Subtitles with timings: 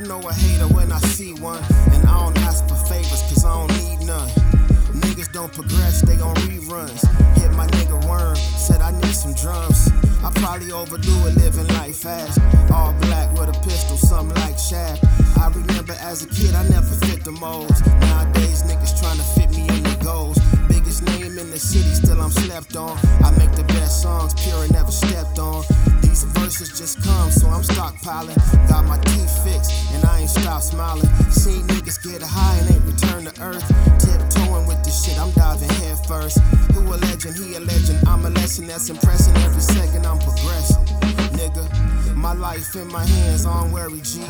[0.00, 1.62] know a hater when I see one.
[1.92, 4.28] And I don't ask for favors, cause I don't need none.
[5.02, 7.02] Niggas don't progress, they on reruns.
[7.36, 9.90] Hit my nigga worm, said I need some drums.
[10.22, 12.40] I probably overdo it living life fast.
[12.72, 14.98] All black with a pistol, something like Shaq.
[15.38, 17.84] I remember as a kid, I never fit the molds.
[18.00, 18.57] Nowadays,
[27.98, 28.68] stockpiling.
[28.68, 31.06] Got my teeth fixed, and I ain't stop smiling.
[31.30, 33.66] Seen niggas get high and ain't return to earth.
[33.98, 36.38] Tiptoeing with this shit, I'm diving head first.
[36.72, 38.06] Who a legend, he a legend.
[38.06, 39.36] I'm a lesson that's impressing.
[39.36, 40.84] Every second I'm progressing.
[41.38, 44.22] Nigga, my life in my hands, I don't worry, G.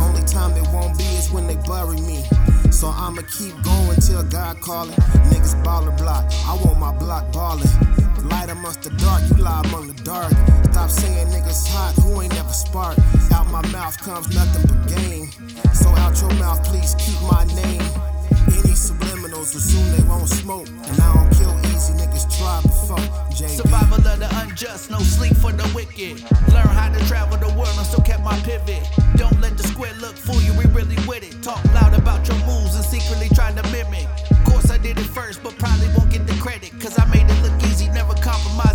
[0.00, 2.24] Only time it won't be is when they bury me.
[2.70, 4.94] So I'ma keep going till God callin'.
[5.30, 8.05] Niggas baller block, I want my block ballin'.
[8.66, 10.32] Amongst the dark, you lie among the dark.
[10.72, 12.98] Stop saying niggas hot, who ain't never spark.
[13.30, 15.30] Out my mouth comes nothing but game.
[15.70, 17.86] So out your mouth, please keep my name.
[18.50, 20.66] Any subliminals assume they won't smoke.
[20.66, 22.98] And I don't kill easy, niggas try before.
[23.30, 23.54] Jabee.
[23.54, 26.26] Survival of the unjust, no sleep for the wicked.
[26.50, 28.82] Learn how to travel the world and still kept my pivot.
[29.14, 31.40] Don't let the square look fool you, we really with it.
[31.40, 34.10] Talk loud about your moves and secretly try to mimic.
[34.28, 36.72] Of Course I did it first, but probably won't get the credit.
[36.80, 37.05] Cause I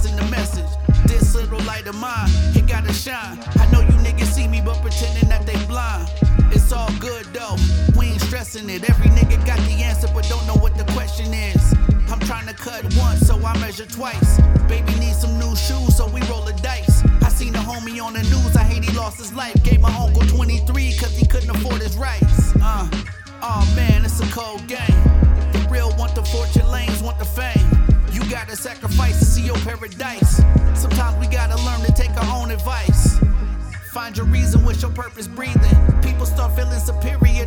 [0.00, 1.06] compromising the message.
[1.06, 3.38] This little light of mine, it gotta shine.
[3.56, 6.10] I know you niggas see me, but pretending that they blind.
[6.52, 7.56] It's all good though,
[7.96, 8.88] we ain't stressing it.
[8.88, 11.74] Every nigga got the answer, but don't know what the question is.
[12.10, 14.40] I'm trying to cut once, so I measure twice.
[14.68, 17.04] Baby needs some new shoes, so we roll the dice.
[17.22, 19.62] I seen a homie on the news, I hate he lost his life.
[19.62, 22.54] Gave my uncle 23 cause he couldn't afford his rights.
[22.62, 22.88] Uh,
[23.42, 25.00] oh man, it's a cold game.
[25.52, 27.59] The real want the fortune, lanes want the fame.
[28.22, 30.36] You gotta sacrifice to see your paradise.
[30.74, 33.18] Sometimes we gotta learn to take our own advice.
[33.92, 36.00] Find your reason, what's your purpose breathing.
[36.02, 37.39] People start feeling superior,